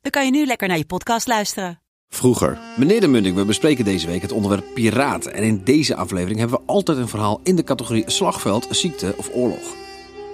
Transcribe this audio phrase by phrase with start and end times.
[0.00, 1.80] dan kan je nu lekker naar je podcast luisteren.
[2.08, 2.58] Vroeger.
[2.76, 5.32] Meneer de Mundik, we bespreken deze week het onderwerp piraten.
[5.32, 9.30] En in deze aflevering hebben we altijd een verhaal in de categorie slagveld, ziekte of
[9.34, 9.74] oorlog.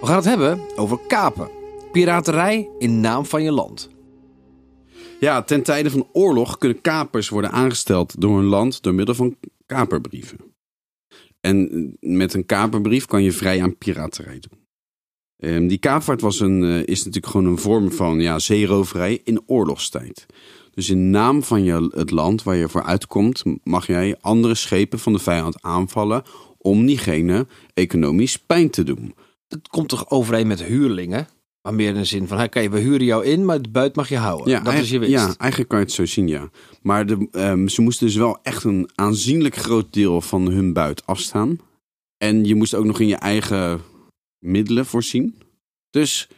[0.00, 1.50] We gaan het hebben over kapen.
[1.92, 3.91] Piraterij in naam van je land.
[5.20, 9.36] Ja, ten tijde van oorlog kunnen kapers worden aangesteld door een land door middel van
[9.66, 10.38] kaperbrieven.
[11.41, 14.55] En met een kaperbrief kan je vrij aan piraterij doen.
[15.38, 19.42] Ehm, die kaapvaart was een, eh, is natuurlijk gewoon een vorm van ja, zeeroverij in
[19.46, 20.27] oorlogstijd.
[20.74, 24.98] Dus in naam van je, het land waar je voor uitkomt, mag jij andere schepen
[24.98, 26.22] van de vijand aanvallen
[26.58, 29.14] om diegene economisch pijn te doen.
[29.48, 31.28] Het komt toch overeen met huurlingen?
[31.62, 34.08] Maar meer in de zin van, oké, we huren jou in, maar het buit mag
[34.08, 34.64] je houden.
[34.64, 35.14] dat is je winst.
[35.14, 36.50] Ja, eigenlijk kan je het zo zien, ja.
[36.83, 41.06] Maar de, ehm, ze moesten dus wel echt een aanzienlijk groot deel van hun buit
[41.06, 41.58] afstaan.
[42.18, 43.80] En je moest ook nog in je eigen
[44.39, 45.39] middelen voorzien.
[45.91, 46.29] Dus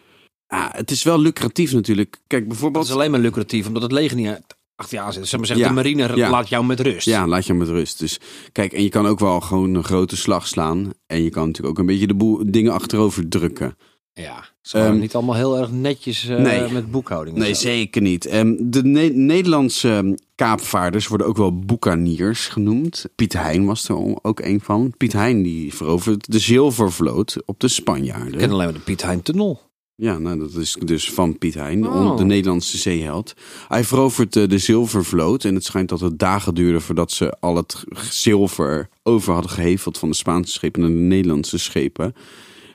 [0.47, 2.21] ja, het is wel lucratief natuurlijk.
[2.27, 2.85] Kijk, bijvoorbeeld...
[2.85, 4.41] Het is alleen maar lucratief, omdat het leger niet
[4.79, 5.29] achter je aan zit.
[5.29, 6.31] Zeg maar zeggen, Ja, de marine ja.
[6.31, 7.07] laat jou met rust.
[7.07, 7.99] Ja, laat je met rust.
[7.99, 8.21] Dus
[8.53, 10.93] kijk, en je kan ook wel gewoon een grote slag slaan.
[11.07, 13.77] En je kan natuurlijk ook een beetje de boel, dingen achterover drukken.
[14.23, 16.73] Ja, Ehm, niet allemaal heel erg netjes eh, nee.
[16.73, 17.37] met boekhouding.
[17.37, 17.61] en Nee, zo.
[17.61, 18.27] zeker niet.
[18.27, 23.05] Ehm, de Ne- Nederlandse ehm, kaapvaarders worden ook wel boekaniers genoemd.
[23.15, 24.95] Piet Hein was er ook een van.
[24.97, 28.33] Piet Hein die veroverde de zilvervloot op de Spanjaarden.
[28.33, 29.61] Ik ken alleen maar de Piet Hein Tunnel.
[29.95, 32.17] Ja, nou, dat is dus van Piet Hein, de- Oh.
[32.17, 33.35] de Nederlandse zeeheld.
[33.69, 37.57] Hij verovert eh, de zilvervloot en het schijnt dat het dagen duurde voordat ze al
[37.57, 42.15] het zilver over hadden geheveld van de Spaanse schepen naar de Nederlandse schepen.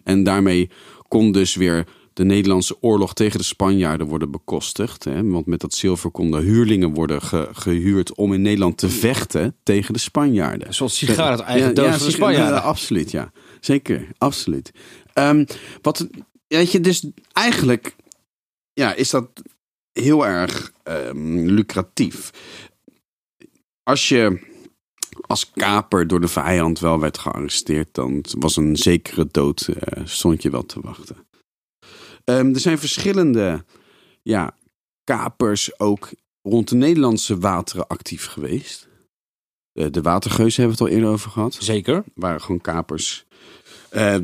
[0.03, 0.69] En daarmee
[1.13, 5.03] kon dus weer de Nederlandse oorlog tegen de Spanjaarden worden bekostigd.
[5.03, 5.23] Hè?
[5.29, 9.93] Want met dat zilver konden huurlingen worden ge- gehuurd om in Nederland te vechten tegen
[9.93, 10.73] de Spanjaarden.
[10.73, 12.11] Soort sigaar uit eigen doos van de.
[12.11, 12.55] Spanjaarden.
[12.55, 13.31] Ja, absoluut, ja.
[13.59, 14.71] Zeker, absoluut.
[15.13, 15.45] Ehm,
[15.81, 16.07] wat,
[16.47, 17.95] weet je, dus eigenlijk
[18.73, 19.29] ja, is dat
[19.91, 22.29] heel erg ehm, lucratief.
[23.83, 24.51] Als je
[25.27, 30.41] als kaper door de vijand wel werd gearresteerd, dan was een zekere dood, eh, stond
[30.41, 31.15] je wel te wachten.
[32.23, 33.65] Ehm, er zijn verschillende
[34.21, 34.57] ja,
[35.03, 36.09] kapers ook
[36.41, 38.87] rond de Nederlandse wateren actief geweest.
[39.71, 42.03] De, de watergeuzen hebben we het al eerder over gehad Zeker.
[42.13, 43.25] waren gewoon kapers.
[43.89, 44.15] Eh,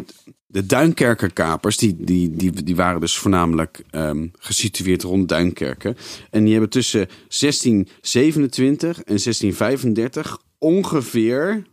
[0.45, 5.97] de Duinkerker kapers, die, die, die, die waren dus voornamelijk ehm, gesitueerd rond Duinkerken.
[6.29, 11.63] En die hebben tussen 1627 en 1635 ongeveer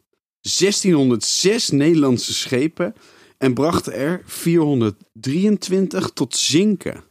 [0.58, 2.94] 1606 Nederlandse schepen
[3.38, 7.04] en brachten er 423 tot zinken.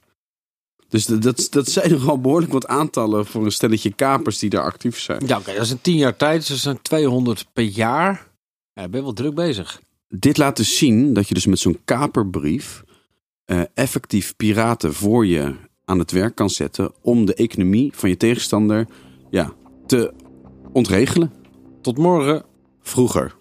[0.88, 4.64] Dus dat, dat, dat zijn nogal behoorlijk wat aantallen voor een stelletje kapers die daar
[4.64, 5.28] actief zijn.
[5.28, 8.28] Ja, oké, dat is een tien jaar tijd, dus dat zijn 200 per jaar.
[8.74, 9.82] Ja, ben wel druk bezig.
[10.08, 12.84] dit laat dus zien dat je dus met zo'n kaperbrief
[13.46, 15.56] eh, effectief piraten voor je
[15.86, 18.88] aan het werk kan zetten om de economie van je tegenstander
[19.30, 19.54] ja,
[19.86, 20.14] te
[20.74, 21.32] ontregelen.
[21.86, 22.44] Tot morgen.
[22.82, 23.36] Vroeger.